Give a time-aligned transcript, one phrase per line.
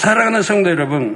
[0.00, 1.14] 사랑하는 성도 여러분,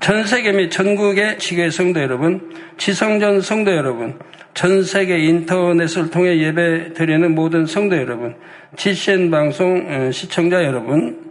[0.00, 2.40] 전 세계 및 전국의 지교회 성도 여러분,
[2.76, 4.18] 지성전 성도 여러분,
[4.52, 8.34] 전 세계 인터넷을 통해 예배 드리는 모든 성도 여러분,
[8.74, 11.24] GCN 방송 어, 시청자 여러분,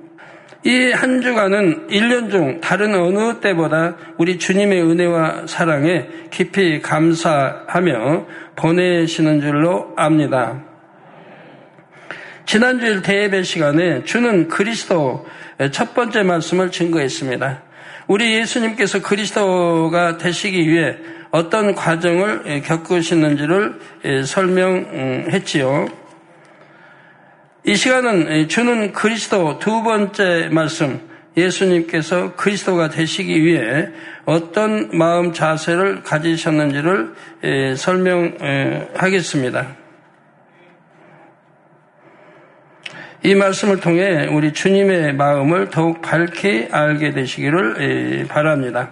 [0.64, 8.26] 이 한 주간은 1년 중 다른 어느 때보다 우리 주님의 은혜와 사랑에 깊이 감사하며
[8.56, 10.64] 보내시는 줄로 압니다.
[12.46, 15.26] 지난주일 대예배 시간에 주는 그리스도
[15.72, 17.62] 첫 번째 말씀을 증거했습니다.
[18.08, 20.96] 우리 예수님께서 그리스도가 되시기 위해
[21.32, 23.80] 어떤 과정을 겪으시는지를
[24.26, 25.88] 설명했지요.
[27.66, 31.02] 이 시간은 주는 그리스도 두 번째 말씀,
[31.36, 33.90] 예수님께서 그리스도가 되시기 위해
[34.26, 37.16] 어떤 마음 자세를 가지셨는지를
[37.76, 39.85] 설명하겠습니다.
[43.26, 48.92] 이 말씀을 통해 우리 주님의 마음을 더욱 밝히 알게 되시기를 바랍니다.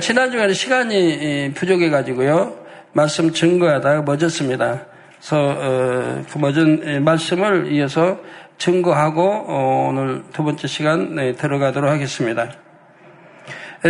[0.00, 2.56] 지난 주간에 시간이 부족해 가지고요
[2.94, 4.86] 말씀 증거하다가 멎었습니다.
[5.18, 8.20] 그래서 어, 그 멎은 말씀을 이어서
[8.56, 12.48] 증거하고 어, 오늘 두 번째 시간 들어가도록 하겠습니다.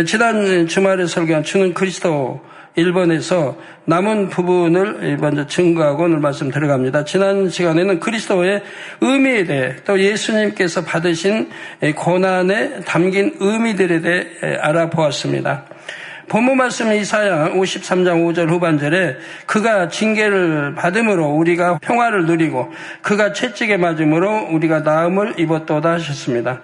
[0.05, 2.41] 지난 주말에 설교한 주는 그리스도
[2.77, 7.05] 1번에서 남은 부분을 먼저 증거하고 오늘 말씀 들어갑니다.
[7.05, 8.63] 지난 시간에는 그리스도의
[9.01, 11.49] 의미에 대해 또 예수님께서 받으신
[11.95, 14.25] 고난에 담긴 의미들에 대해
[14.61, 15.65] 알아보았습니다.
[16.27, 22.71] 본문 말씀 이사야 53장 5절 후반절에 그가 징계를 받음으로 우리가 평화를 누리고
[23.01, 26.61] 그가 채찍에 맞음으로 우리가 나음을 입었도다 하셨습니다.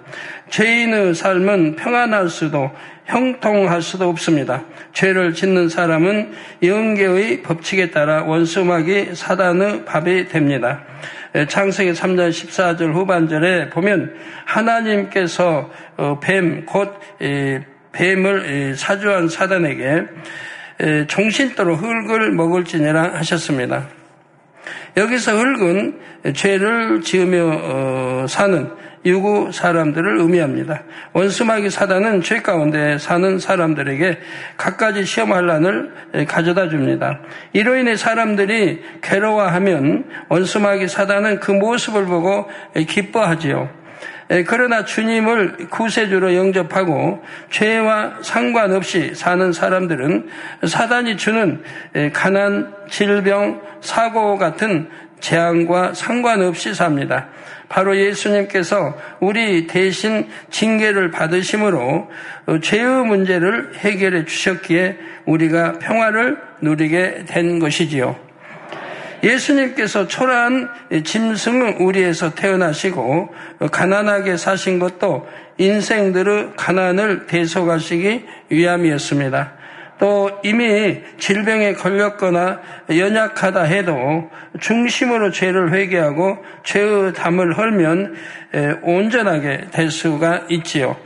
[0.48, 2.70] 죄인의 삶은 평안할 수도
[3.06, 4.64] 형통할 수도 없습니다.
[4.92, 10.82] 죄를 짓는 사람은 영계의 법칙에 따라 원수막이 사단의 밥이 됩니다.
[11.48, 14.14] 창세기 3장 14절 후반절에 보면
[14.46, 16.98] 하나님께서 어, 뱀, 곧
[17.92, 20.04] 뱀을 사주한 사단에게
[21.08, 23.88] 종신토로 흙을 먹을지니라 하셨습니다.
[24.96, 26.00] 여기서 흙은
[26.34, 28.70] 죄를 지으며 어, 사는
[29.06, 30.82] 유구 사람들을 의미합니다.
[31.14, 34.18] 원수마귀 사단은 죄 가운데 사는 사람들에게
[34.58, 37.20] 갖가지 시험 환란을 가져다 줍니다.
[37.54, 43.79] 이로 인해 사람들이 괴로워하면 원수마귀 사단은 그 모습을 보고 기뻐하지요.
[44.46, 50.28] 그러나 주님을 구세주로 영접하고 죄와 상관없이 사는 사람들은
[50.66, 51.62] 사단이 주는
[52.12, 57.28] 가난, 질병, 사고 같은 재앙과 상관없이 삽니다.
[57.68, 62.08] 바로 예수님께서 우리 대신 징계를 받으심으로
[62.62, 68.29] 죄의 문제를 해결해 주셨기에 우리가 평화를 누리게 된 것이지요.
[69.22, 70.68] 예수님께서 초라한
[71.04, 73.34] 짐승 우리에서 태어나시고
[73.70, 79.52] 가난하게 사신 것도 인생들의 가난을 대속하시기 위함이었습니다.
[79.98, 88.14] 또 이미 질병에 걸렸거나 연약하다 해도 중심으로 죄를 회개하고 죄의 담을 헐면
[88.82, 90.96] 온전하게 될 수가 있지요.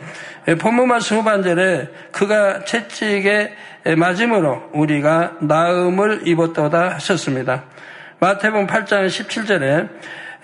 [0.60, 3.52] 본문 말씀 후반절에 그가 채찍에
[3.96, 7.64] 맞음으로 우리가 나음을 입었도다 하셨습니다.
[8.20, 9.88] 마태복음 8장 17절에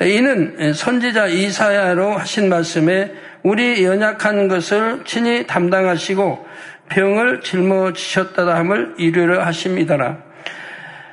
[0.09, 6.47] 이는 선지자 이사야로 하신 말씀에 우리 연약한 것을 친히 담당하시고
[6.89, 10.19] 병을 짊어지셨다다 함을 이루려 하십니다라.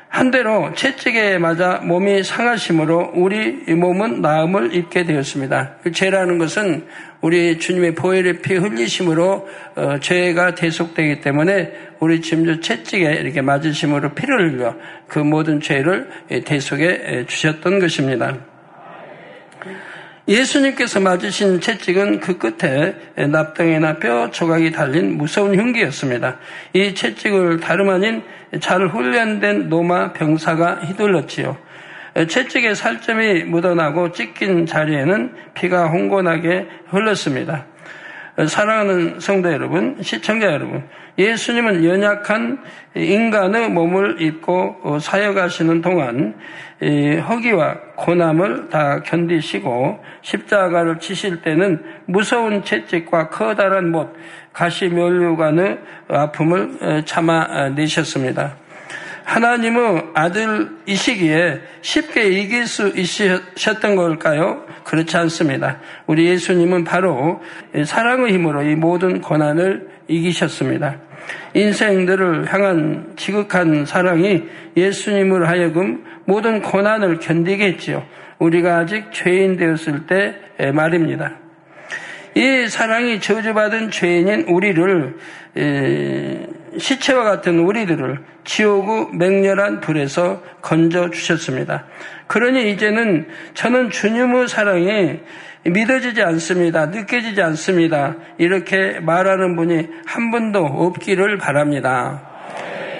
[0.10, 5.76] 한대로 채찍에 맞아 몸이 상하심으로 우리 몸은 나음을 입게 되었습니다.
[5.84, 6.88] 그 죄라는 것은
[7.22, 14.52] 우리 주님의 보혈의 피 흘리심으로 어, 죄가 대속되기 때문에 우리 짐주 채찍에 이렇게 맞으심으로 피를
[14.52, 14.76] 흘려
[15.08, 16.10] 그 모든 죄를
[16.46, 18.38] 대속해 주셨던 것입니다.
[20.28, 26.38] 예수님께서 맞으신 채찍은 그 끝에 납덩이나 뼈 조각이 달린 무서운 흉기였습니다.
[26.74, 28.22] 이 채찍을 다름 아닌
[28.60, 31.58] 잘 훈련된 노마 병사가 휘둘렀지요.
[32.26, 37.66] 채찍에 살점이 묻어나고 찢긴 자리에는 피가 홍곤하게 흘렀습니다.
[38.48, 40.84] 사랑하는 성도 여러분, 시청자 여러분,
[41.18, 42.60] 예수님은 연약한
[42.96, 46.36] 인간의 몸을 입고 사역하시는 동안
[47.28, 54.16] 허기와 고남을 다 견디시고 십자가를 치실 때는 무서운 채찍과 커다란 못,
[54.54, 58.67] 가시면류관의 아픔을 참아내셨습니다.
[59.28, 64.66] 하나님의 아들이시기에 쉽게 이길 수 있으셨던 걸까요?
[64.86, 65.80] 그렇지 않습니다.
[66.06, 67.42] 우리 예수님은 바로
[67.86, 70.96] 사랑의 힘으로 이 모든 고난을 이기셨습니다.
[71.54, 74.44] 인생들을 향한 지극한 사랑이
[74.78, 78.06] 예수님을 하여금 모든 고난을 견디게 했지요.
[78.40, 80.36] 우리가 아직 죄인 되었을 때
[80.74, 81.34] 말입니다.
[82.38, 85.18] 이 사랑이 저주받은 죄인인 우리를
[86.78, 91.86] 시체와 같은 우리들을 지옥의 맹렬한 불에서 건져 주셨습니다.
[92.28, 95.20] 그러니 이제는 저는 주님의 사랑이
[95.66, 96.86] 믿어지지 않습니다.
[96.86, 98.16] 느껴지지 않습니다.
[98.38, 102.22] 이렇게 말하는 분이 한 분도 없기를 바랍니다.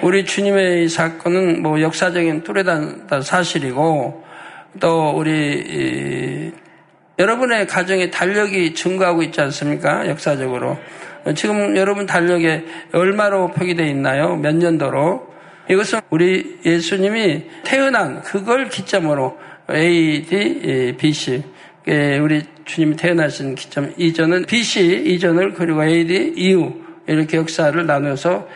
[0.02, 4.24] 우리 주님의 사건은 뭐 역사적인 뚜레단 사실이고
[4.80, 6.52] 또 우리
[7.18, 10.08] 여러분의 가정의 달력이 증가하고 있지 않습니까?
[10.08, 10.78] 역사적으로.
[11.34, 14.36] 지금 여러분 달력에 얼마로 표기되어 있나요?
[14.36, 15.26] 몇 년도로?
[15.68, 19.36] 이것은 우리 예수님이 태어난 그걸 기점으로
[19.70, 21.42] AD, BC.
[22.22, 28.46] 우리 주님이 태어나신 기점 이전은 BC 이전을 그리고 AD 이후 이렇게 역사를 나눠서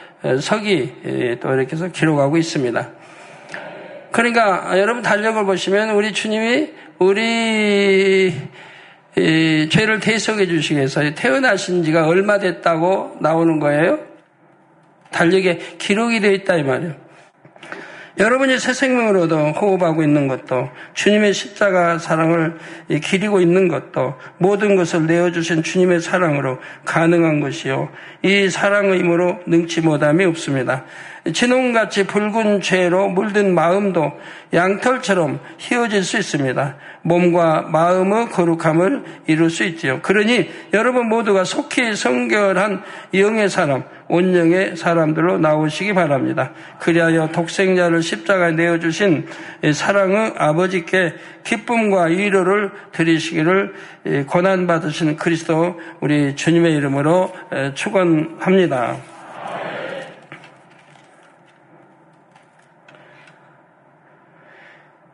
[0.40, 0.92] 서기
[1.40, 2.90] 또 이렇게 해서 기록하고 있습니다.
[4.12, 8.32] 그러니까 여러분 달력을 보시면 우리 주님이 우리
[9.14, 13.98] 죄를 대속해 주시기 위해서 태어나신 지가 얼마 됐다고 나오는 거예요?
[15.10, 17.02] 달력에 기록이 되어 있다 이 말이에요.
[18.18, 22.58] 여러분이 새 생명으로도 호흡하고 있는 것도 주님의 십자가 사랑을
[23.02, 27.88] 기리고 있는 것도 모든 것을 내어주신 주님의 사랑으로 가능한 것이요.
[28.22, 30.84] 이 사랑의 힘으로 능치 못함이 없습니다.
[31.30, 34.12] 진홍같이 붉은 죄로 물든 마음도
[34.52, 36.74] 양털처럼 휘어질 수 있습니다.
[37.02, 40.00] 몸과 마음의 거룩함을 이룰 수 있지요.
[40.02, 42.82] 그러니 여러분 모두가 속히 성결한
[43.14, 46.52] 영의 사람, 온영의 사람들로 나오시기 바랍니다.
[46.80, 49.26] 그리하여 독생자를 십자가에 내어주신
[49.72, 51.14] 사랑의 아버지께
[51.44, 53.74] 기쁨과 위로를 드리시기를
[54.26, 57.32] 고난받으신 그리스도 우리 주님의 이름으로
[57.74, 59.11] 축원합니다.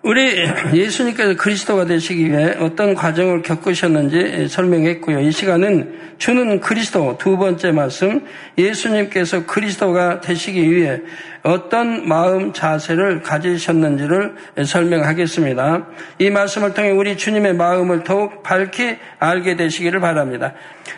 [0.08, 5.20] 우리 예수님께서 그리스도가 되시기 위해 어떤 과정을 겪으셨는지 설명했고요.
[5.20, 8.24] 이 시간은 주는 그리스도 두 번째 말씀
[8.56, 11.02] 예수님께서 그리스도가 되시기 위해
[11.42, 14.34] 어떤 마음 자세를 가지셨는지를
[14.64, 15.86] 설명하겠습니다.
[16.20, 20.54] 이 말씀을 통해 우리 주님의 마음을 더욱 밝히 알게 되시기를 바랍니다.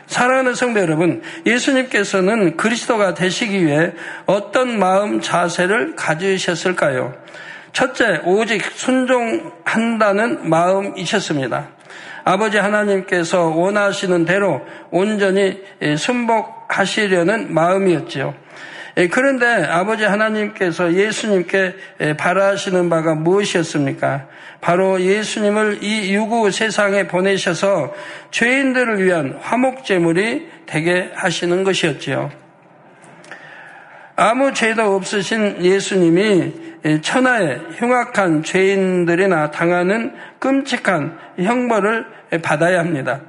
[0.07, 3.91] 사랑하는 성도 여러분, 예수님께서는 그리스도가 되시기 위해
[4.27, 7.13] 어떤 마음 자세를 가지셨을까요?
[7.73, 11.69] 첫째, 오직 순종한다는 마음이셨습니다.
[12.25, 15.63] 아버지 하나님께서 원하시는 대로 온전히
[15.97, 18.35] 순복하시려는 마음이었지요.
[19.11, 21.75] 그런데 아버지 하나님께서 예수님께
[22.19, 24.27] 바라시는 바가 무엇이었습니까?
[24.61, 27.95] 바로 예수님을 이 유구 세상에 보내셔서
[28.31, 32.31] 죄인들을 위한 화목제물이 되게 하시는 것이었지요.
[34.23, 42.05] 아무 죄도 없으신 예수님이 천하의 흉악한 죄인들이나 당하는 끔찍한 형벌을
[42.43, 43.23] 받아야 합니다.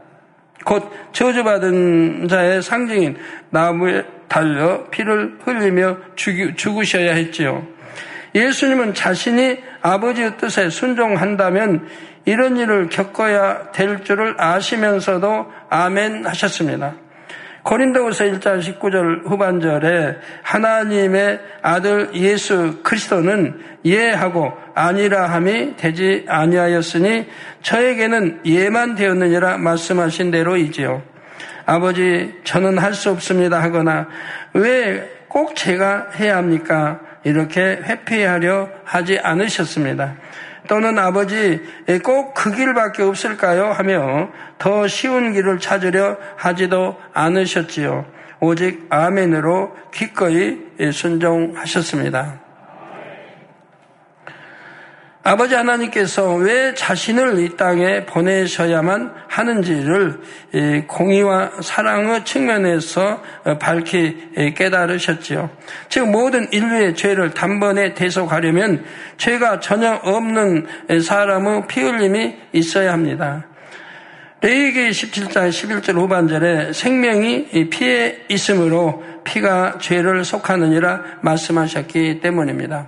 [0.66, 3.16] 곧 저주받은 자의 상징인
[3.52, 5.96] 나무에 달려 피를 흘리며
[6.58, 7.66] 죽으셔야 했지요.
[8.36, 11.88] 예수님은 자신이 아버지의 뜻에 순종한다면
[12.26, 16.96] 이런 일을 겪어야 될 줄을 아시면서도 아멘 하셨습니다.
[17.64, 27.28] 고린도후서 1장 19절 후반절에 하나님의 아들 예수 그리스도는 예하고 아니라 함이 되지 아니하였으니
[27.62, 31.04] 저에게는 예만 되었느니라 말씀하신 대로이지요.
[31.66, 34.08] 아버지 저는 할 수 없습니다 하거나
[34.54, 37.00] 왜 꼭 제가 해야 합니까?
[37.24, 40.16] 이렇게 회피하려 하지 않으셨습니다.
[40.68, 41.62] 또는 아버지
[42.04, 43.72] 꼭 그 길밖에 없을까요?
[43.72, 48.06] 하며 더 쉬운 길을 찾으려 하지도 않으셨지요.
[48.40, 50.58] 오직 아멘으로 기꺼이
[50.92, 52.51] 순종하셨습니다.
[55.24, 60.20] 아버지 하나님께서 왜 자신을 이 땅에 보내셔야만 하는지를
[60.88, 63.22] 공의와 사랑의 측면에서
[63.60, 65.52] 밝히 깨달으셨지요.
[65.90, 68.84] 즉 모든 인류의 죄를 단번에 대속하려면
[69.18, 70.66] 죄가 전혀 없는
[71.04, 73.46] 사람의 피 흘림이 있어야 합니다.
[74.42, 82.88] 레이기 17장 11절 후반절에 생명이 피에 있으므로 피가 죄를 속하느니라 말씀하셨기 때문입니다.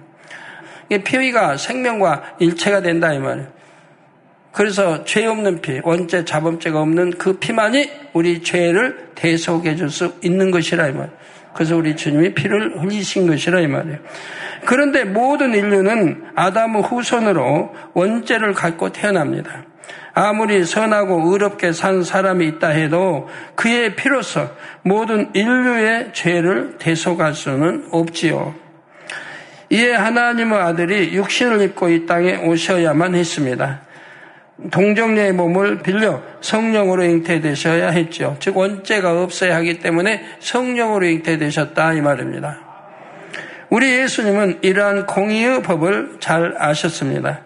[0.99, 3.47] 피가 생명과 일체가 된다 이 말이에요.
[4.51, 10.51] 그래서 죄 없는 피, 원죄, 자범죄가 없는 그 피만이 우리 죄를 대속해 줄 수 있는
[10.51, 11.11] 것이라 이 말이에요.
[11.55, 13.97] 그래서 우리 주님이 피를 흘리신 것이라 이 말이에요.
[14.65, 19.65] 그런데 모든 인류는 아담의 후손으로 원죄를 갖고 태어납니다.
[20.13, 24.51] 아무리 선하고 의롭게 산 사람이 있다 해도 그의 피로서
[24.83, 28.62] 모든 인류의 죄를 대속할 수는 없지요.
[29.73, 33.81] 이에 하나님의 아들이 육신을 입고 이 땅에 오셔야만 했습니다.
[34.69, 38.37] 동정녀의 몸을 빌려 성령으로 잉태되셔야 했죠.
[38.39, 42.59] 즉 원죄가 없어야 하기 때문에 성령으로 잉태되셨다 이 말입니다.
[43.71, 47.41] 우리 예수님은 이러한 공의의 법을 잘 아셨습니다.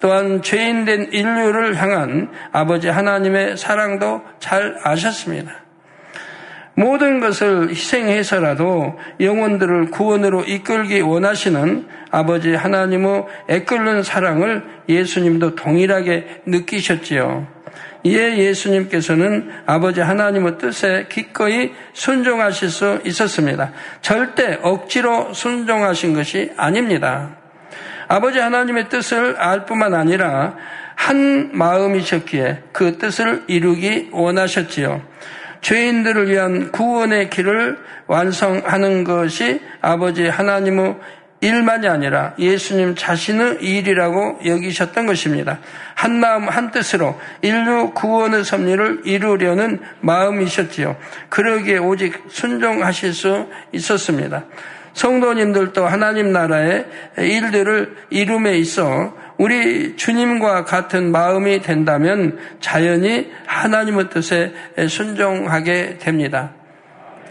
[0.00, 5.67] 또한 죄인된 인류를 향한 아버지 하나님의 사랑도 잘 아셨습니다.
[6.78, 17.48] 모든 것을 희생해서라도 영혼들을 구원으로 이끌기 원하시는 아버지 하나님의 애끓는 사랑을 예수님도 동일하게 느끼셨지요.
[18.04, 23.72] 이에 예수님께서는 아버지 하나님의 뜻에 기꺼이 순종하실 수 있었습니다.
[24.00, 27.38] 절대 억지로 순종하신 것이 아닙니다.
[28.06, 30.54] 아버지 하나님의 뜻을 알 뿐만 아니라
[30.94, 35.02] 한 마음이셨기에 그 뜻을 이루기 원하셨지요.
[35.60, 40.96] 죄인들을 위한 구원의 길을 완성하는 것이 아버지 하나님의
[41.40, 45.58] 일만이 아니라 예수님 자신의 일이라고 여기셨던 것입니다.
[45.94, 50.96] 한 마음 한 뜻으로 인류 구원의 섭리를 이루려는 마음이셨지요.
[51.28, 54.44] 그러기에 오직 순종하실 수 있었습니다.
[54.94, 56.86] 성도님들도 하나님 나라의
[57.18, 64.52] 일들을 이룸에 있어 우리 주님과 같은 마음이 된다면 자연히 하나님의 뜻에
[64.88, 66.52] 순종하게 됩니다.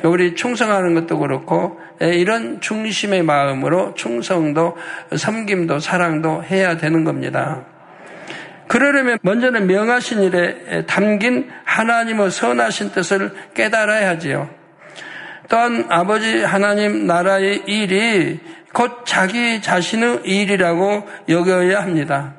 [0.03, 4.77] 우리 충성하는 것도 그렇고 이런 중심의 마음으로 충성도
[5.15, 7.65] 섬김도 사랑도 해야 되는 겁니다.
[8.67, 14.49] 그러려면 먼저는 명하신 일에 담긴 하나님의 선하신 뜻을 깨달아야 하지요.
[15.49, 18.39] 또한 아버지 하나님 나라의 일이
[18.73, 22.33] 곧 자기 자신의 일이라고 여겨야 합니다.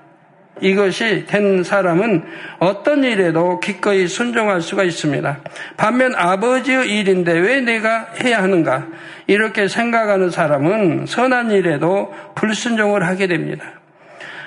[0.61, 2.25] 이것이 된 사람은
[2.59, 5.39] 어떤 일에도 기꺼이 순종할 수가 있습니다.
[5.77, 8.87] 반면 아버지의 일인데 왜 내가 해야 하는가?
[9.27, 13.65] 이렇게 생각하는 사람은 선한 일에도 불순종을 하게 됩니다.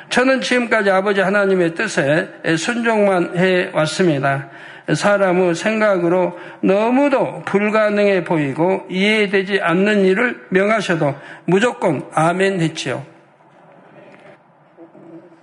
[0.09, 4.49] 저는 지금까지 아버지 하나님의 뜻에 순종만 해 왔습니다.
[4.95, 13.05] 사람의 생각으로 너무도 불가능해 보이고 이해되지 않는 일을 명하셔도 무조건 아멘 했지요.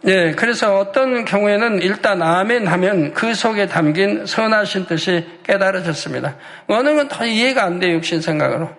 [0.06, 6.36] 예, 그래서 어떤 경우에는 일단 아멘 하면 그 속에 담긴 선하신 뜻이 깨달아졌습니다.
[6.68, 8.70] 어느 건 더 이해가 안 돼요, 육신 생각으로.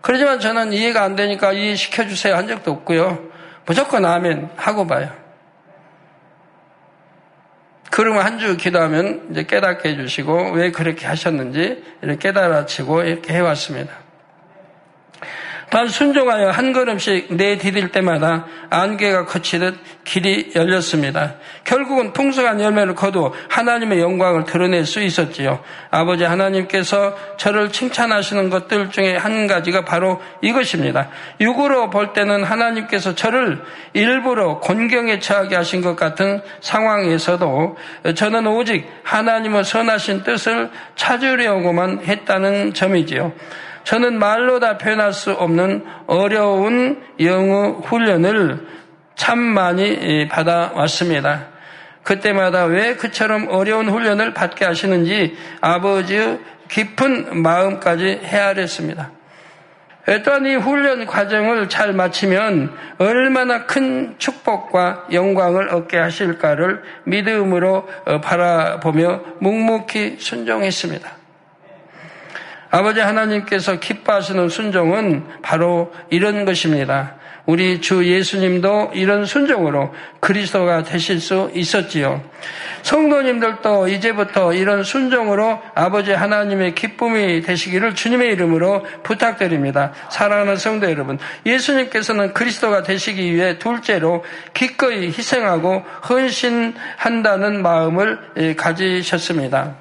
[0.00, 3.18] 그러지만 저는 이해가 안 되니까 이해시켜주세요 한 적도 없고요.
[3.66, 5.10] 무조건 아멘 하고 봐요.
[7.90, 11.82] 그러면 한 주 기도하면 이제 깨닫게 해주시고 왜 그렇게 하셨는지
[12.20, 14.07] 깨달아치고 이렇게 해왔습니다.
[15.70, 21.34] 단 순종하여 한 걸음씩 내디딜 때마다 안개가 거치듯 길이 열렸습니다.
[21.64, 25.62] 결국은 풍성한 열매를 거두어 하나님의 영광을 드러낼 수 있었지요.
[25.90, 31.10] 아버지 하나님께서 저를 칭찬하시는 것들 중에 한 가지가 바로 이것입니다.
[31.40, 37.76] 육으로 볼 때는 하나님께서 저를 일부러 곤경에 처하게 하신 것 같은 상황에서도
[38.14, 43.32] 저는 오직 하나님의 선하신 뜻을 찾으려고만 했다는 점이지요.
[43.88, 48.66] 저는 말로 다 표현할 수 없는 어려운 영어 훈련을
[49.14, 51.46] 참 많이 받아왔습니다.
[52.02, 59.10] 그때마다 왜 그처럼 어려운 훈련을 받게 하시는지 아버지의 깊은 마음까지 헤아렸습니다.
[60.22, 67.88] 또한 이 훈련 과정을 잘 마치면 얼마나 큰 축복과 영광을 얻게 하실까를 믿음으로
[68.22, 71.17] 바라보며 묵묵히 순종했습니다.
[72.70, 77.14] 아버지 하나님께서 기뻐하시는 순종은 바로 이런 것입니다.
[77.48, 82.22] 우리 주 예수님도 이런 순종으로 그리스도가 되실 수 있었지요.
[82.82, 89.92] 성도님들도 이제부터 이런 순종으로 아버지 하나님의 기쁨이 되시기를 주님의 이름으로 부탁드립니다.
[90.10, 99.74] 사랑하는 성도 여러분, 예수님께서는 그리스도가 되시기 위해 둘째로 기꺼이 희생하고 헌신한다는 마음을 가지셨습니다.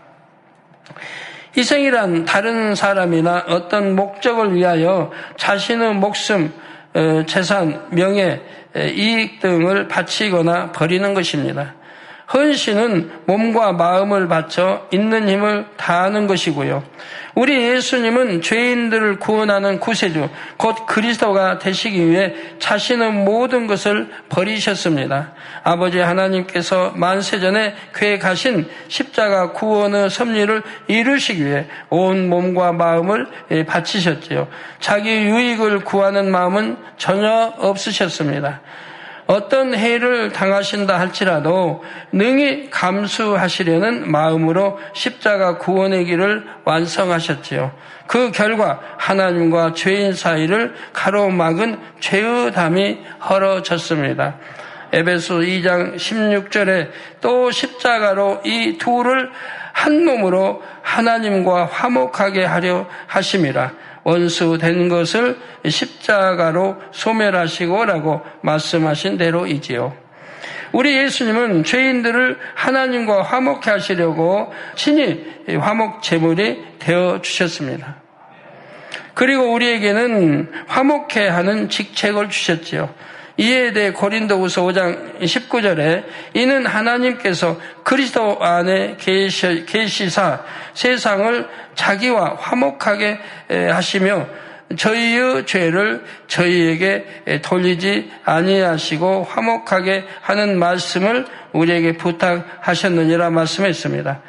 [1.57, 6.53] 희생이란 다른 사람이나 어떤 목적을 위하여 자신의 목숨,
[6.93, 8.41] 어, 재산, 명예,
[8.75, 11.73] 이익 등을 바치거나 버리는 것입니다.
[12.33, 16.83] 헌신은 몸과 마음을 바쳐 있는 힘을 다하는 것이고요.
[17.35, 25.33] 우리 예수님은 죄인들을 구원하는 구세주, 곧 그리스도가 되시기 위해 자신의 모든 것을 버리셨습니다.
[25.63, 33.27] 아버지 하나님께서 만세전에 계획하신 십자가 구원의 섭리를 이루시기 위해 온 몸과 마음을
[33.67, 34.47] 바치셨지요.
[34.79, 38.61] 자기 유익을 구하는 마음은 전혀 없으셨습니다.
[39.27, 47.71] 어떤 해를 당하신다 할지라도 능히 감수하시려는 마음으로 십자가 구원의 길을 완성하셨지요.
[48.07, 54.37] 그 결과 하나님과 죄인 사이를 가로막은 죄의 담이 헐어졌습니다.
[54.93, 59.29] 에베소 2장 16절에 또 십자가로 이 둘을
[59.73, 63.71] 한 몸으로 하나님과 화목하게 하려 하심이라.
[64.07, 65.37] 원수 된 것을
[65.67, 69.93] 십자가로 소멸하시고라고 말씀하신 대로이지요.
[70.71, 75.25] 우리 예수님은 죄인들을 하나님과 화목해 하시려고 친히
[75.59, 77.97] 화목 제물이 되어 주셨습니다.
[79.13, 82.89] 그리고 우리에게는 화목해 하는 직책을 주셨지요.
[83.37, 86.03] 이에 대해 고린도후서 5장 19절에
[86.33, 93.19] 이는 하나님께서 그리스도 안에 계시사 세상을 자기와 화목하게
[93.71, 94.27] 하시며
[94.75, 104.19] 저희의 죄를 저희에게 돌리지 아니하시고 화목하게 하는 말씀을 우리에게 부탁하셨느니라 말씀했습니다.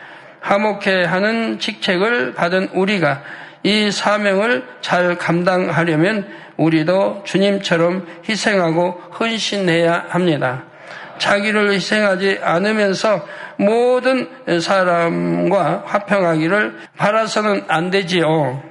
[0.40, 3.22] 화목해 하는 직책을 받은 우리가
[3.62, 10.64] 이 사명을 잘 감당하려면 우리도 주님처럼 희생하고 헌신해야 합니다.
[11.18, 14.28] 자기를 희생하지 않으면서 모든
[14.60, 18.62] 사람과 화평하기를 바라서는 안 되지요.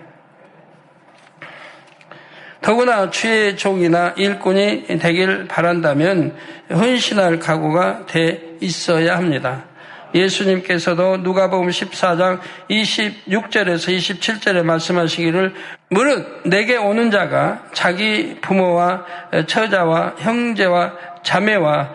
[2.62, 6.36] 더구나 주의 종이나 일꾼이 되길 바란다면
[6.70, 9.66] 헌신할 각오가 돼 있어야 합니다.
[10.14, 15.54] 예수님께서도 누가복음 14장 26절에서 27절에 말씀하시기를
[15.90, 19.06] 무릇 내게 오는 자가 자기 부모와
[19.48, 21.90] 처자와 형제와 자매와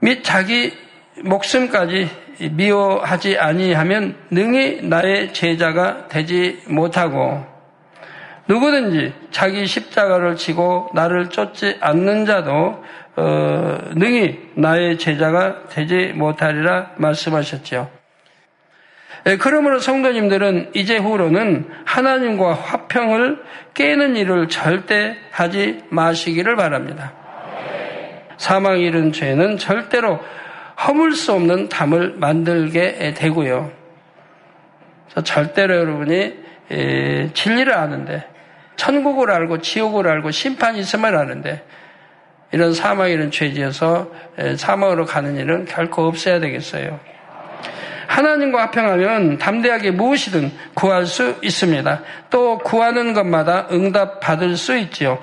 [0.00, 0.72] 및 자기
[1.22, 2.08] 목숨까지
[2.52, 7.44] 미워하지 아니하면 능히 나의 제자가 되지 못하고
[8.48, 12.82] 누구든지 자기 십자가를 지고 나를 쫓지 않는 자도
[13.16, 17.90] 어, 능히 나의 제자가 되지 못하리라 말씀하셨지요.
[19.26, 23.42] 예, 그러므로 성도님들은 이제 후로는 하나님과 화평을
[23.74, 27.12] 깨는 일을 절대 하지 마시기를 바랍니다.
[28.38, 30.18] 사망 이른 죄는 절대로
[30.86, 33.70] 허물 수 없는 담을 만들게 되고요.
[35.24, 36.34] 절대로 여러분이
[36.70, 38.24] 예, 진리를 아는데
[38.76, 41.62] 천국을 알고 지옥을 알고 심판이 있음을 아는데
[42.52, 44.10] 이런 사망 이런 죄지어서
[44.56, 46.98] 사망으로 가는 일은 결코 없어야 되겠어요.
[48.06, 52.02] 하나님과 합평하면 담대하게 무엇이든 구할 수 있습니다.
[52.28, 55.22] 또 구하는 것마다 응답 받을 수 있지요.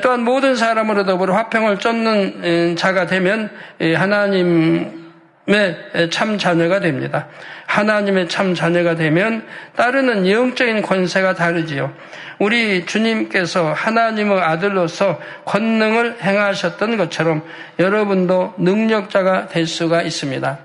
[0.00, 3.50] 또한 모든 사람으로 더불어 화평을 쫓는 자가 되면
[3.96, 5.03] 하나님
[6.10, 7.28] 참 자녀가 됩니다.
[7.66, 11.92] 하나님의 참 자녀가 되면 따르는 영적인 권세가 다르지요.
[12.38, 17.42] 우리 주님께서 하나님의 아들로서 권능을 행하셨던 것처럼
[17.78, 20.58] 여러분도 능력자가 될 수가 있습니다.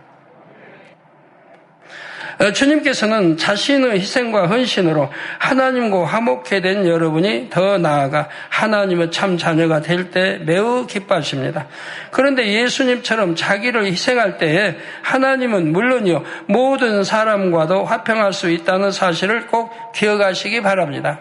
[2.39, 10.11] 어, 주님께서는 자신의 희생과 헌신으로 하나님과 화목해 된 여러분이 더 나아가 하나님의 참 자녀가 될
[10.11, 11.67] 때 매우 기뻐하십니다.
[12.11, 20.61] 그런데 예수님처럼 자기를 희생할 때에 하나님은 물론이요 모든 사람과도 화평할 수 있다는 사실을 꼭 기억하시기
[20.61, 21.19] 바랍니다.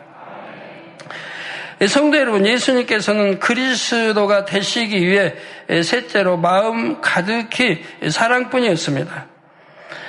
[1.87, 5.35] 성도 여러분, 예수님께서는 그리스도가 되시기 위해
[5.69, 9.38] 셋째로 마음 가득히 사랑뿐이었습니다.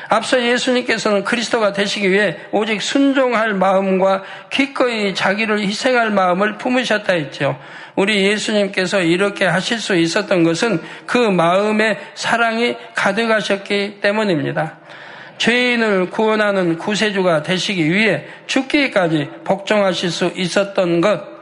[0.09, 7.59] 앞서 예수님께서는 그리스도가 되시기 위해 오직 순종할 마음과 기꺼이 자기를 희생할 마음을 품으셨다 했죠.
[7.95, 14.79] 우리 예수님께서 이렇게 하실 수 있었던 것은 그 마음에 사랑이 가득하셨기 때문입니다.
[15.37, 21.39] 죄인을 구원하는 구세주가 되시기 위해 죽기까지 복종하실 수 있었던 것,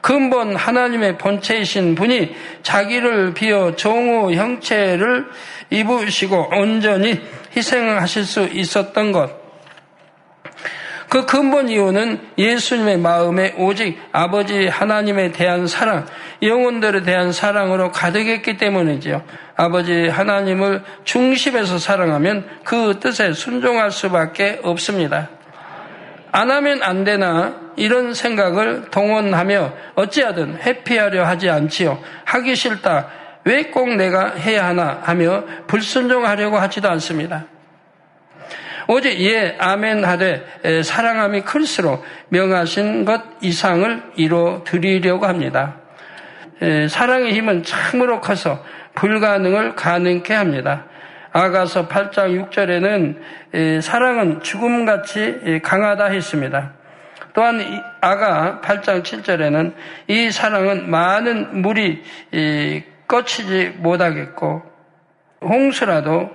[0.00, 5.26] 근본 하나님의 본체이신 분이 자기를 비어 종의 형체를
[5.70, 7.20] 입으시고 온전히
[7.56, 9.40] 희생하실 수 있었던 것.
[11.10, 16.06] 그 근본 이유는 예수님의 마음에 오직 아버지 하나님에 대한 사랑,
[16.40, 19.22] 영혼들에 대한 사랑으로 가득했기 때문이지요.
[19.56, 25.30] 아버지 하나님을 중심에서 사랑하면 그 뜻에 순종할 수밖에 없습니다.
[26.30, 31.98] 안 하면 안 되나 이런 생각을 동원하며 어찌하든 회피하려 하지 않지요.
[32.24, 33.08] 하기 싫다.
[33.44, 37.46] 왜 꼭 내가 해야 하나 하며 불순종하려고 하지도 않습니다.
[38.86, 45.76] 오직 예 아멘 하되 사랑함이 클수록 명하신 것 이상을 이뤄 드리려고 합니다.
[46.88, 50.86] 사랑의 힘은 참으로 커서 불가능을 가능케 합니다.
[51.32, 56.72] 아가서 8장 6절에는 사랑은 죽음같이 강하다 했습니다.
[57.32, 57.62] 또한
[58.00, 59.72] 아가 8장 7절에는
[60.08, 62.02] 이 사랑은 많은 물이
[63.10, 64.62] 꺼치지 못하겠고
[65.42, 66.30] 홍수라도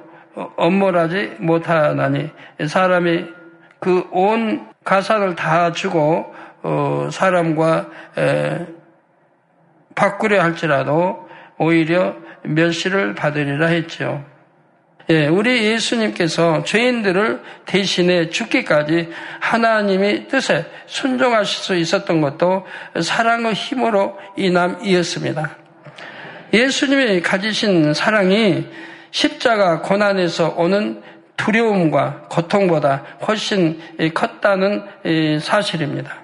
[0.58, 2.30] 엄몰하지 못하나니
[2.68, 3.26] 사람이
[3.80, 6.34] 그 온 가산을 다 주고
[6.64, 7.88] 어, 사람과
[9.96, 14.24] 바꾸려 할지라도 오히려 멸시를 받으리라 했죠.
[15.10, 19.10] 예, 우리 예수님께서 죄인들을 대신해 죽기까지
[19.40, 22.66] 하나님이 뜻에 순종하실 수 있었던 것도
[23.02, 25.65] 사랑의 힘으로 인함이었습니다.
[26.54, 28.68] 예수님이 가지신 사랑이
[29.12, 31.02] 십자가 고난에서 오는
[31.38, 33.80] 두려움과 고통보다 훨씬
[34.14, 34.84] 컸다는
[35.42, 36.24] 사실입니다.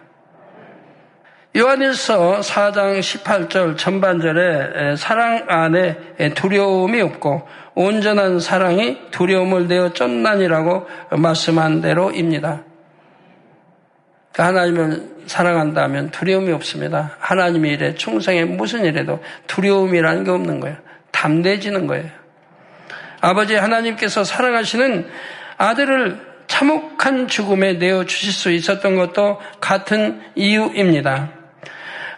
[1.56, 5.98] 요한일서 4장 18절 전반절에 사랑 안에
[6.34, 12.64] 두려움이 없고 온전한 사랑이 두려움을 내어 쫓나니라고 말씀한 대로입니다.
[14.34, 17.16] 하나님을 사랑한다면 두려움이 없습니다.
[17.20, 20.78] 하나님의 일에 충성에 무슨 일에도 두려움이라는 게 없는 거예요.
[21.12, 22.06] 담대해지는 거예요.
[23.22, 25.08] 아버지 하나님께서 사랑하시는
[25.58, 31.30] 아들을 참혹한 죽음에 내어 주실 수 있었던 것도 같은 이유입니다.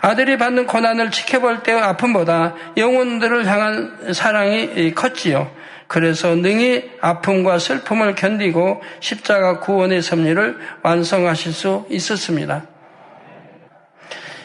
[0.01, 5.49] 아들이 받는 고난을 지켜볼 때의 아픔보다 영혼들을 향한 사랑이 컸지요.
[5.87, 12.65] 그래서 능히 아픔과 슬픔을 견디고 십자가 구원의 섭리를 완성하실 수 있었습니다.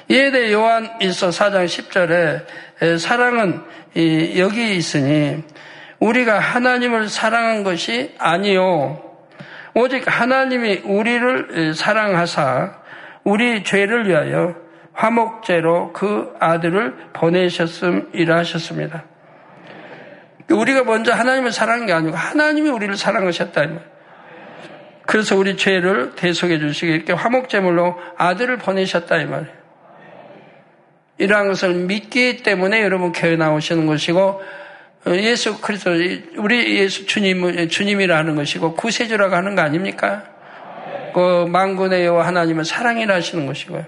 [0.09, 3.63] 이에 대해 요한 1서 4장 10절에 사랑은
[4.39, 5.45] 여기 있으니
[5.99, 9.03] 우리가 하나님을 사랑한 것이 아니요
[9.75, 12.79] 오직 하나님이 우리를 사랑하사
[13.25, 14.57] 우리 죄를 위하여
[14.95, 19.05] 화목제로 그 아들을 보내셨음이라 하셨습니다.
[20.51, 23.67] 우리가 먼저 하나님을 사랑한 게 아니고 하나님이 우리를 사랑하셨다.
[25.07, 29.58] 그래서 우리 죄를 대속해 주시기 이렇게 화목제물로 아들을 보내셨다 이 말이에요.
[31.19, 34.41] 이러한 것을 믿기 때문에 여러분 교회 나오시는 것이고
[35.09, 35.91] 예수 그리스도
[36.37, 40.25] 우리 예수 주님 주님이라는 것이고 구세주라고 하는 거 아닙니까?
[41.15, 43.85] 그 만군의 여호와 하나님은 사랑이라 하시는 것이고요.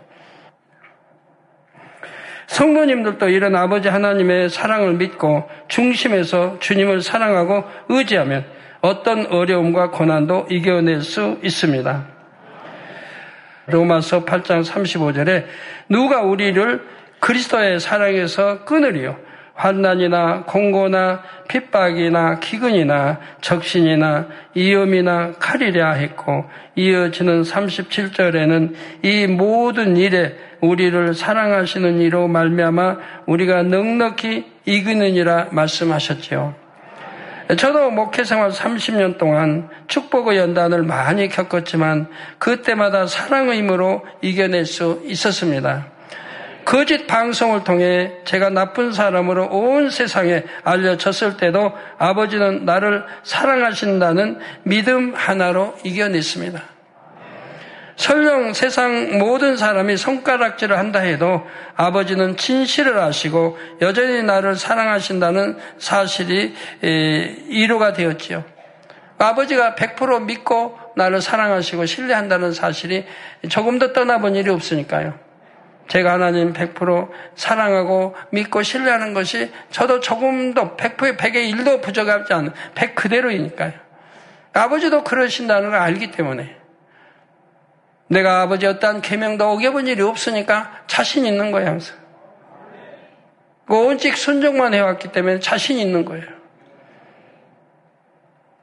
[2.47, 8.45] 성도님들도 이런 아버지 하나님의 사랑을 믿고 중심에서 주님을 사랑하고 의지하면
[8.81, 12.07] 어떤 어려움과 고난도 이겨낼 수 있습니다.
[13.67, 15.45] 로마서 8장 35절에
[15.89, 16.83] 누가 우리를
[17.21, 19.17] 그리스도의 사랑에서 끊으리요.
[19.55, 32.01] 환난이나 공고나 핍박이나 기근이나 적신이나 이염이나 칼이랴 했고 이어지는 37절에는 이 모든 일에 우리를 사랑하시는
[32.01, 36.55] 이로 말미암아 우리가 넉넉히 이기느니라 말씀하셨지요.
[37.59, 42.07] 저도 목회 생활 30년 동안 축복의 연단을 많이 겪었지만
[42.39, 45.87] 그때마다 사랑의 힘으로 이겨낼 수 있었습니다.
[46.71, 55.77] 거짓 방송을 통해 제가 나쁜 사람으로 온 세상에 알려졌을 때도 아버지는 나를 사랑하신다는 믿음 하나로
[55.83, 56.63] 이겨냈습니다.
[57.97, 66.55] 설령 세상 모든 사람이 손가락질을 한다 해도 아버지는 진실을 아시고 여전히 나를 사랑하신다는 사실이
[67.49, 68.45] 이루가 되었지요.
[69.19, 73.07] 아버지가 100% 믿고 나를 사랑하시고 신뢰한다는 사실이
[73.49, 75.30] 조금 더 떠나본 일이 없으니까요.
[75.91, 82.95] 제가 하나님 100% 사랑하고 믿고 신뢰하는 것이 저도 조금도 100%의 100의 1도 부족하지 않은 100
[82.95, 83.73] 그대로이니까요.
[84.53, 86.57] 아버지도 그러신다는 걸 알기 때문에
[88.07, 91.97] 내가 아버지 어떠한 계명도 어겨본 일이 없으니까 자신 있는 거예요, 항상.
[93.69, 96.40] 오직 순종만 해왔기 때문에 자신 있는 거예요.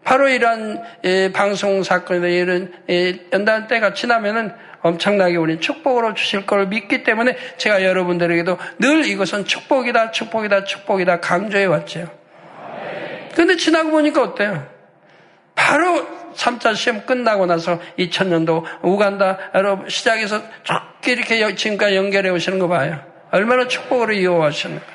[0.07, 0.81] 바로 이러한
[1.33, 2.71] 방송 사건이나 이런
[3.33, 10.11] 연단 때가 지나면은 엄청나게 우리 축복으로 주실 걸 믿기 때문에 제가 여러분들에게도 늘 이것은 축복이다,
[10.11, 12.09] 축복이다, 축복이다 강조해 왔죠.
[13.35, 14.65] 근데 지나고 보니까 어때요?
[15.55, 22.97] 바로 3차 시험 끝나고 나서 2000년도 우간다로 시작해서 쭉 이렇게 지금까지 연결해 오시는 거 봐요.
[23.31, 24.85] 얼마나 축복으로 이어하시는가.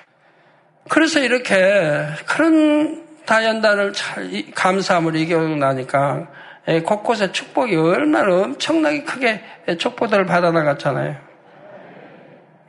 [0.89, 6.27] 그래서 이렇게 그런 다연단을 잘 감사함을 이겨나니까 고
[6.69, 9.43] 예, 곳곳에 축복이 얼마나 엄청나게 크게
[9.79, 11.17] 축복들을 받아나갔잖아요.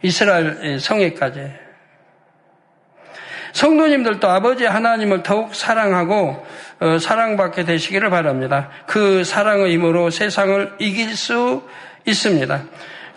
[0.01, 1.63] 이스라엘 성에까지.
[3.53, 6.43] 성도님들도 아버지 하나님을 더욱 사랑하고
[6.79, 8.69] 어, 사랑받게 되시기를 바랍니다.
[8.87, 11.61] 그 사랑의 힘으로 세상을 이길 수
[12.05, 12.63] 있습니다.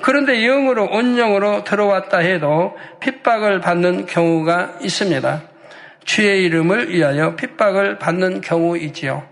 [0.02, 5.55] 그런데 영으로 온영으로 들어왔다 해도 핍박을 받는 경우가 있습니다.
[6.06, 9.28] 주의 이름을 위하여 핍박을 받는 경우 이지요.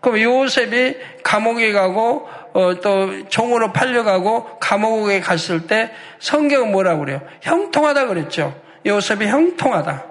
[0.00, 7.20] 그럼 요셉이 감옥에 가고 어, 또 종으로 팔려가고 감옥에 갔을 때 성경은 뭐라고 그래요?
[7.40, 8.54] 형통하다 그랬죠.
[8.86, 10.04] 요셉이 형통하다.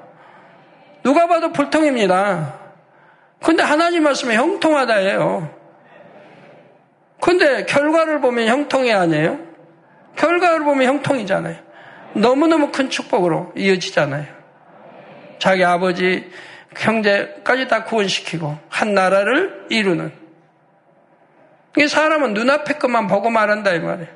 [1.03, 2.59] 누가 봐도 불통입니다.
[3.43, 5.57] 근데 하나님 말씀에 형통하다예요.
[7.21, 9.39] 근데 결과를 보면 형통이 아니에요?
[10.15, 11.55] 결과를 보면 형통이잖아요.
[12.13, 14.38] 너무너무 큰 축복으로 이어지잖아요.
[15.39, 16.29] 자기 아버지,
[16.77, 20.11] 형제까지 다 구원시키고 한 나라를 이루는.
[21.77, 24.09] 이 사람은 눈앞에 것만 보고 말한다 이 말이에요.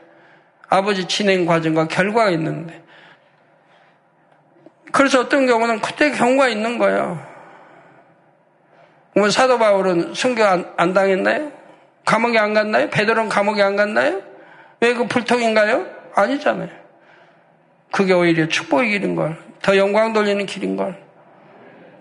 [0.69, 2.81] 아버지 진행 과정과 결과가 있는데.
[4.91, 7.25] 그래서 어떤 경우는 그때 경우가 있는 거예요.
[9.15, 11.51] 뭐 사도 바울은 순교 안, 안 당했나요?
[12.05, 12.89] 감옥에 안 갔나요?
[12.89, 14.21] 베드로는 감옥에 안 갔나요?
[14.81, 15.87] 왜 그 불통인가요?
[16.13, 16.69] 아니잖아요.
[17.91, 19.37] 그게 오히려 축복의 길인 걸.
[19.61, 21.02] 더 영광 돌리는 길인 걸.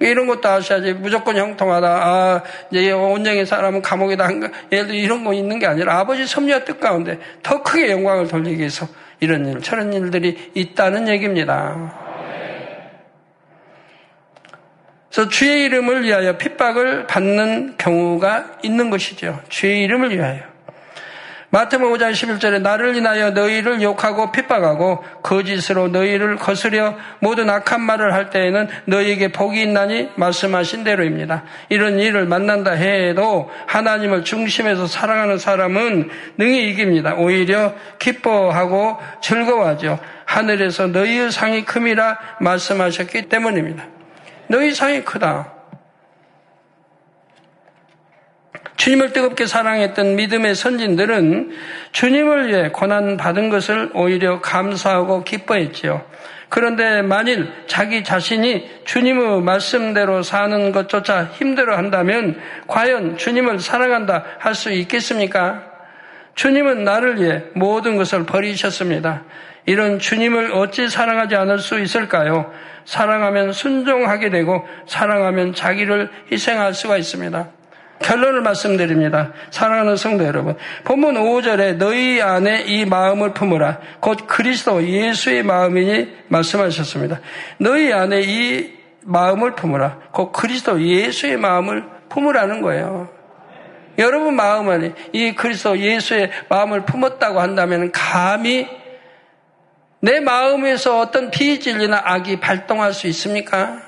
[0.06, 0.94] 이런 것도 아셔야지.
[0.94, 1.88] 무조건 형통하다.
[1.88, 4.50] 아, 이제 온정의 사람은 감옥에 다 한가.
[4.70, 8.58] 예를 들어 이런 거 있는 게 아니라 아버지 섭리와 뜻 가운데 더 크게 영광을 돌리기
[8.58, 8.86] 위해서
[9.20, 11.98] 이런 일, 저런 일들이 있다는 얘기입니다.
[15.10, 19.40] 그래서 주의 이름을 위하여 핍박을 받는 경우가 있는 것이죠.
[19.48, 20.51] 주의 이름을 위하여.
[21.52, 28.30] 마태복음 5장 11절에 나를 인하여 너희를 욕하고 핍박하고 거짓으로 너희를 거스려 모든 악한 말을 할
[28.30, 31.44] 때에는 너희에게 복이 있나니 말씀하신 대로입니다.
[31.68, 37.16] 이런 일을 만난다 해도 하나님을 중심에서 사랑하는 사람은 능히 이깁니다.
[37.16, 39.98] 오히려 기뻐하고 즐거워하죠.
[40.24, 43.84] 하늘에서 너희의 상이 큼이라 말씀하셨기 때문입니다.
[44.48, 45.61] 너희 상이 크다.
[48.82, 51.52] 주님을 뜨겁게 사랑했던 믿음의 선진들은
[51.92, 56.04] 주님을 위해 고난 받은 것을 오히려 감사하고 기뻐했지요.
[56.48, 64.72] 그런데 만일 자기 자신이 주님의 말씀대로 사는 것조차 힘들어 한다면 과연 주님을 사랑한다 할 수
[64.72, 65.62] 있겠습니까?
[66.34, 69.22] 주님은 나를 위해 모든 것을 버리셨습니다.
[69.64, 72.52] 이런 주님을 어찌 사랑하지 않을 수 있을까요?
[72.84, 77.61] 사랑하면 순종하게 되고 사랑하면 자기를 희생할 수가 있습니다.
[78.02, 79.32] 결론을 말씀드립니다.
[79.50, 80.56] 사랑하는 성도 여러분.
[80.84, 83.78] 본문 5절에 너희 안에 이 마음을 품으라.
[84.00, 87.20] 곧 그리스도 예수의 마음이니 말씀하셨습니다.
[87.58, 88.72] 너희 안에 이
[89.04, 89.98] 마음을 품으라.
[90.12, 93.08] 곧 그리스도 예수의 마음을 품으라는 거예요.
[93.98, 98.68] 여러분 마음 안에 이 그리스도 예수의 마음을 품었다고 한다면 감히
[100.00, 103.80] 내 마음에서 어떤 비진리나 악이 발동할 수 있습니까?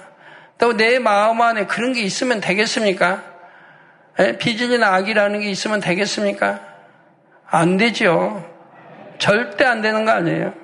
[0.59, 3.33] 또 내 마음 안에 그런 게 있으면 되겠습니까?
[4.20, 4.38] 예?
[4.38, 6.61] 비질이나 악이라는 게 있으면 되겠습니까?
[7.46, 8.44] 안 되죠.
[9.18, 10.55] 절대 안 되는 거 아니에요.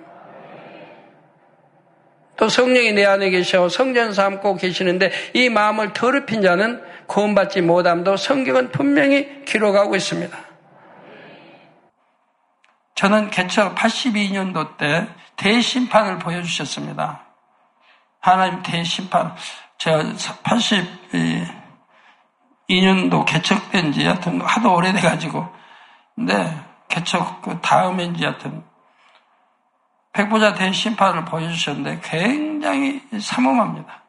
[2.36, 8.70] 또 성령이 내 안에 계셔 성전 삼고 계시는데 이 마음을 더럽힌 자는 구원받지 못함도 성경은
[8.70, 10.36] 분명히 기록하고 있습니다.
[12.94, 17.26] 저는 개척 82년도 때 대심판을 보여주셨습니다.
[18.20, 19.34] 하나님 대심판.
[19.78, 20.04] 제가
[22.70, 25.46] 82년도 개척된 지 하여튼 하도 오래돼가지고.
[26.14, 28.64] 근데 개척 그 다음인지 하여튼
[30.12, 34.02] 백보자 대심판을 보여주셨는데 굉장히 삼엄합니다.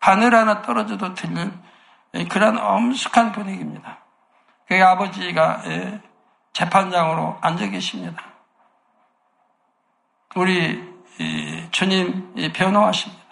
[0.00, 1.52] 바늘 하나 떨어져도 들릴
[2.28, 3.98] 그런 엄숙한 분위기입니다.
[4.66, 6.00] 그 아버지가 예,
[6.52, 8.22] 재판장으로 앉아 계십니다.
[10.34, 10.92] 우리
[11.70, 13.22] 주님 변호하십니다.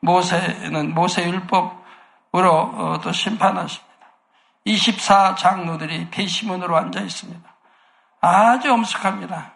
[0.00, 1.79] 모세는 모세 율법
[2.34, 3.90] 으로 어, 또 심판하십니다.
[4.64, 7.50] 24 장로들이 배심원으로 앉아 있습니다.
[8.20, 9.54] 아주 엄숙합니다.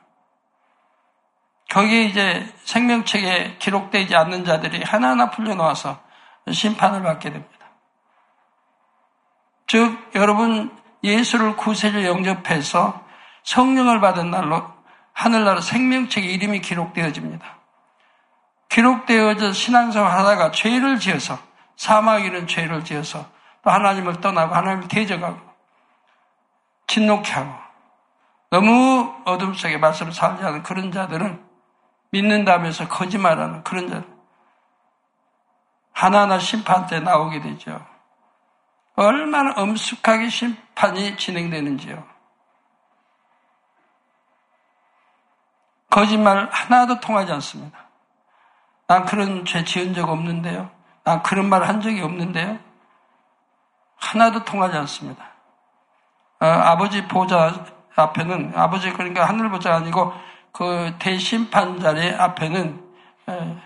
[1.70, 6.00] 거기에 이제 생명책에 기록되지 않는 자들이 하나하나 풀려나와서
[6.50, 7.66] 심판을 받게 됩니다.
[9.66, 13.04] 즉, 여러분, 예수를 구세주 영접해서
[13.44, 14.72] 성령을 받은 날로
[15.12, 17.58] 하늘나라 생명책에 이름이 기록되어집니다.
[18.68, 21.38] 기록되어져 신앙생활 하다가 죄를 지어서
[21.76, 23.26] 사망이는 죄를 지어서
[23.62, 25.38] 또 하나님을 떠나고 하나님을 대적하고
[26.86, 27.64] 진노케 하고
[28.50, 31.44] 너무 어둠 속에 말씀을 살지 않은 그런 자들은
[32.10, 34.14] 믿는다면서 거짓말하는 그런 자들
[35.92, 37.84] 하나하나 심판 때 나오게 되죠.
[38.96, 42.04] 얼마나 엄숙하게 심판이 진행되는지요.
[45.90, 47.78] 거짓말 하나도 통하지 않습니다.
[48.86, 50.70] 난 그런 죄 지은 적 없는데요.
[51.04, 52.58] 난 그런 말 한 적이 없는데요.
[53.96, 55.24] 하나도 통하지 않습니다.
[56.40, 57.64] 어, 아버지 보좌
[57.94, 60.12] 앞에는 아버지 그러니까 하늘 보좌가 아니고
[60.52, 62.84] 그 대심판 자리 앞에는
[63.28, 63.56] 에,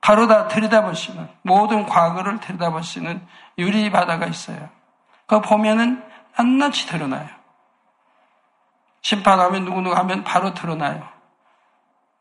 [0.00, 2.40] 바로 다 들여다볼 수 있는 모든 과거를
[2.98, 4.68] 있는 유리 바다가 있어요.
[5.26, 6.04] 그거 보면은
[6.36, 7.28] 낱낱이 드러나요.
[9.00, 11.13] 심판하면 누구누구 하면 바로 드러나요.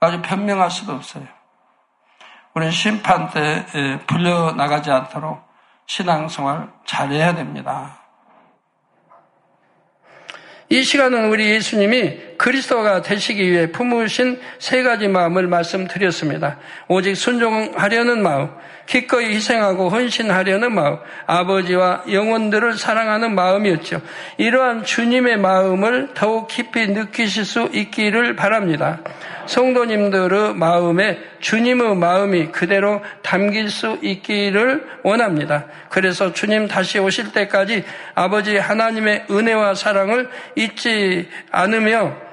[0.05, 1.25] 아주 변명할 수도 없어요.
[2.53, 3.65] 우리는 심판 때
[4.07, 5.41] 불려나가지 않도록
[5.85, 7.99] 신앙생활 잘해야 됩니다.
[10.69, 16.58] 이 시간은 우리 예수님이 그리스도가 되시기 위해 품으신 세 가지 마음을 말씀드렸습니다.
[16.89, 18.49] 오직 순종하려는 마음,
[18.86, 24.01] 기꺼이 희생하고 헌신하려는 마음, 아버지와 영혼들을 사랑하는 마음이었죠.
[24.36, 28.99] 이러한 주님의 마음을 더욱 깊이 느끼실 수 있기를 바랍니다.
[29.45, 35.67] 성도님들의 마음에 주님의 마음이 그대로 담길 수 있기를 원합니다.
[35.88, 42.33] 그래서 주님 다시 오실 때까지 아버지 하나님의 은혜와 사랑을 잊지 않으며